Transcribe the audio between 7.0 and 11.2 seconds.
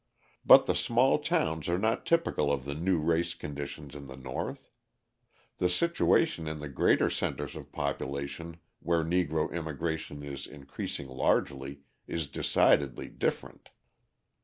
centres of population where Negro immigration is increasing